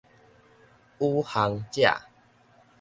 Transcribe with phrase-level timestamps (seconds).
[0.97, 1.95] 宇航者